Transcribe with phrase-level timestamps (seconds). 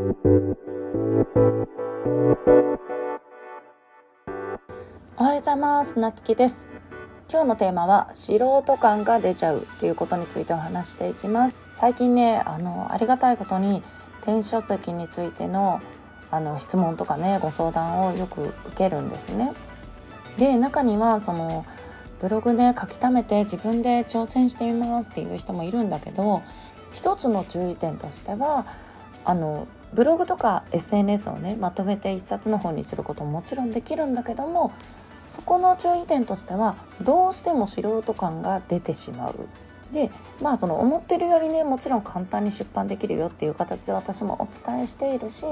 [0.00, 0.02] お
[5.22, 5.98] はようございます。
[5.98, 6.66] なつきです。
[7.30, 11.56] 今日のテーマは素人感が出ちゃうということについてお話していきます。
[11.72, 13.82] 最近ねあのありがたいことに
[14.24, 15.82] 電子書籍についての
[16.30, 19.52] あの質問とかねご相談をよく受けるんですね。
[20.38, 21.66] で中にはその
[22.20, 26.40] ブログで書き溜めて自分で挑戦してみますっていう人もいるんだけど
[26.90, 28.64] 一つの注意点としては
[29.26, 34.72] あのブログとか SNS をねまとめて一冊の本にすることももちろんできるんだけども
[35.28, 39.34] そこの注意点としてはどうしても素人感が出てしまう。
[39.92, 40.10] で
[40.40, 45.44] まあその思ってるよりねもちろん簡単に出版できるよっていう形で私もお伝えしているし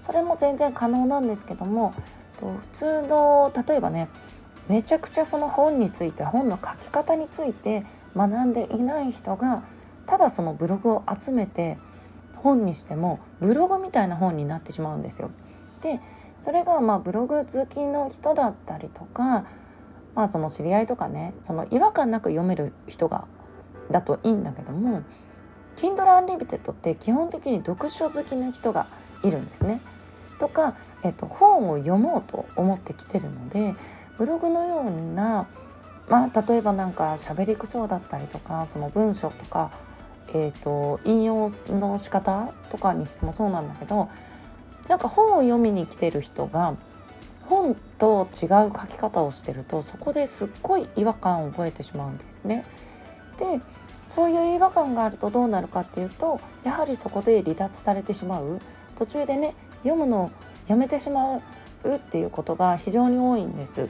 [0.00, 1.94] それも全然可能なんですけども
[2.36, 4.08] 普通の例えばね
[4.68, 9.62] めちゃくちゃその本について本の書き方について学んでいない人が
[10.04, 11.78] ただそのブログを集めて
[12.42, 15.30] 本にしてもブログみたいな本になってしまうんですよ。
[15.82, 16.00] で
[16.38, 19.44] それがまあブログ好きの人だったりとか、
[20.14, 23.26] まあ、その知り合いとかねその違和感なく読める人が
[23.90, 25.02] だといいんだけども
[25.76, 28.86] Kindle Unlimited って基本的に読書好きの人が
[29.22, 29.80] いるんですね。
[30.38, 33.74] とか、えっと、本を読もうと思ってきてるので
[34.16, 35.46] ブログのような、
[36.08, 39.70] まあ、例えばなんか喋り口調だったりとかその文章とか、
[40.32, 44.08] えーと引用の仕方とかにしてもそうなんだけど
[44.88, 46.76] なんか本を読みに来てる人が
[47.50, 52.64] 本と違う書き方をしてるとそこですっごい違和感を覚えてしまうんですね。
[53.38, 53.60] で
[54.08, 58.60] そういう違和感があるとどうなるかっていうとやはりそこで離脱されてしまう
[58.96, 60.30] 途中でね読むのを
[60.68, 63.88] やめてしまうっていうことが非常に多いんです。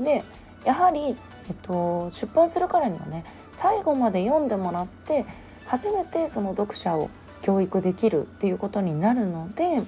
[0.00, 0.24] で
[0.64, 1.16] やはり、
[1.48, 5.26] えっと、出版するからにはね最後まで読んでもらって
[5.66, 7.10] 初めてその読者を
[7.42, 9.82] 教育できるっていうことになるので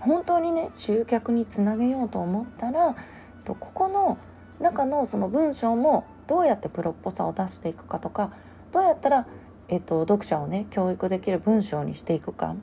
[0.00, 2.96] 本当にね集客につなげようと思ったら
[3.44, 4.18] とここの
[4.60, 8.32] 中のその文章もどうやってプロっぽさを出していくかとか
[8.72, 9.26] どうやったら、
[9.68, 12.56] えっと、読者をね教育できる文章にしていくかっ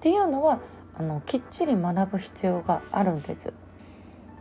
[0.00, 0.60] ていうのは
[0.94, 3.52] あのきっちり学ぶ必要があるんです。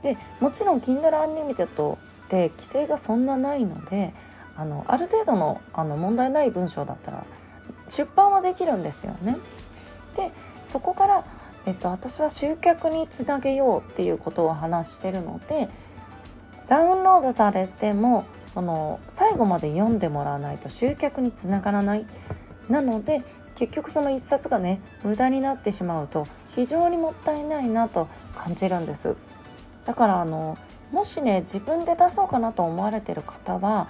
[0.02, 4.14] でもちろん Kindle Unlimited って規制がそんなないので
[4.56, 7.26] あのある程度のあの問題ない文章だったら
[7.92, 9.38] 出版はできるんですよね。
[10.16, 10.32] で
[10.64, 11.26] そこから
[11.66, 15.70] えっと、私は集客につなげようっていうことを話してるので
[16.68, 22.06] ダウンロードされてもその最後まで読んでもらわないと集客につながらない
[22.70, 23.22] なので
[23.56, 29.16] 結局その一冊がね無駄になってしまうと非常にもったいないなと感じるんです
[29.86, 30.58] だからあの
[30.92, 33.88] もしね自分で出そうかなと思われてる方は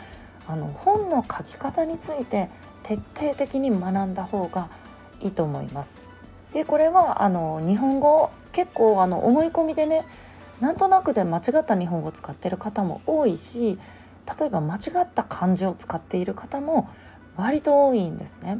[0.48, 2.50] あの本の書き方について
[2.84, 4.70] 徹底的に学んだ方が
[5.20, 6.00] いいと思います
[6.54, 10.06] でこれはあの日本語結構あの思い込みでね
[10.60, 13.80] なんとなくで間違った日本語を使ってる方も多いし
[14.40, 16.90] 例えば間違った漢字を使っている方も
[17.36, 18.60] 割と多いんですね。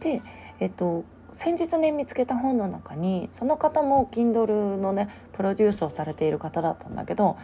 [0.00, 0.22] で、
[0.60, 7.36] えっと、先日ね見つけた本の中にその方も Kindle のねプロデュースをされている方だったんだけど、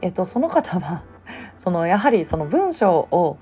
[0.00, 1.02] えっと、その方は
[1.56, 3.38] そのやはりその文章を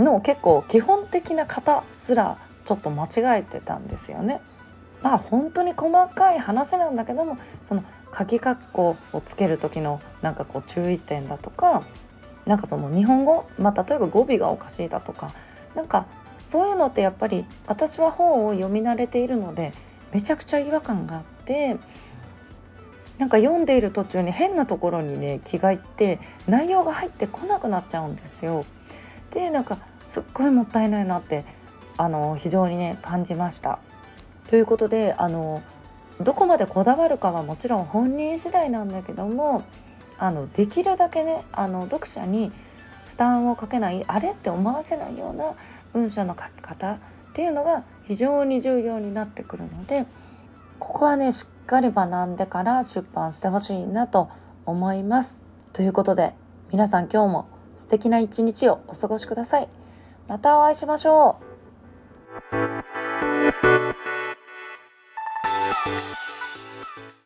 [0.00, 4.40] の結構基本的な型すらちょっと間違えてたんですよね。
[5.02, 11.82] まあ本当に細かい話なんだけどもその鍵括弧をつける時のなんかこう注意点だとか
[12.44, 15.32] なんかその日本語、まあ、例えば語尾がおかしいだとか
[15.74, 16.06] なんか
[16.42, 19.72] そういうのってやっぱり私は本を読み慣れているので
[20.12, 21.76] めちゃくちゃ違和感があって
[23.18, 26.18] なんか読んでいる途中に変なところにね気がいって
[26.48, 28.64] 内容が入ってこなくなっちゃうんですよ。
[29.30, 29.78] でなんか
[30.10, 31.44] すっごいもったいないなって
[31.96, 33.78] あの非常にね感じました。
[34.48, 35.62] ということであの
[36.20, 39.62] どこまでこだわるかはもちろん本人次第なんだけども
[40.18, 42.50] あのできるだけねあの読者に
[43.06, 45.54] 負担をかけないあれって思わせないような
[45.92, 46.98] 文章の書き方っ
[47.32, 50.06] ていうのが非常に重要になってくるので
[50.80, 54.28] ここはねしっかり学んでから出版してほしいなと
[54.66, 55.44] 思います。
[55.72, 56.34] ということで
[56.72, 59.68] 皆さん今日も素敵な一日をお過ごしください。
[60.28, 61.50] またお会いしましょう。